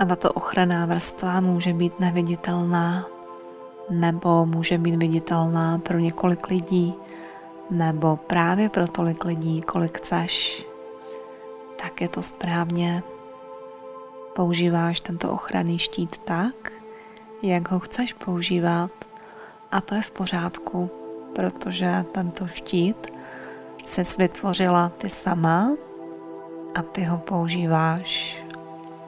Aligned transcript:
A 0.00 0.04
tato 0.04 0.32
ochranná 0.32 0.86
vrstva 0.86 1.40
může 1.40 1.72
být 1.72 2.00
neviditelná, 2.00 3.06
nebo 3.90 4.46
může 4.46 4.78
být 4.78 4.96
viditelná 4.96 5.78
pro 5.78 5.98
několik 5.98 6.46
lidí, 6.46 6.94
nebo 7.70 8.16
právě 8.16 8.68
pro 8.68 8.88
tolik 8.88 9.24
lidí, 9.24 9.60
kolik 9.60 9.98
chceš, 9.98 10.66
tak 11.82 12.00
je 12.00 12.08
to 12.08 12.22
správně. 12.22 13.02
Používáš 14.36 15.00
tento 15.00 15.30
ochranný 15.30 15.78
štít 15.78 16.18
tak, 16.18 16.72
jak 17.42 17.70
ho 17.70 17.80
chceš 17.80 18.12
používat 18.12 18.90
a 19.72 19.80
to 19.80 19.94
je 19.94 20.02
v 20.02 20.10
pořádku, 20.10 20.90
protože 21.34 22.04
tento 22.12 22.46
štít 22.46 23.06
se 23.86 24.02
vytvořila 24.18 24.88
ty 24.88 25.10
sama 25.10 25.70
a 26.74 26.82
ty 26.82 27.04
ho 27.04 27.18
používáš 27.18 28.39